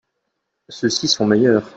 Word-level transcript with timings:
Ceux-ci 0.67 1.05
sont 1.07 1.27
meilleurs. 1.27 1.69